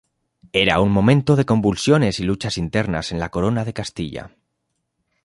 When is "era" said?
0.63-0.79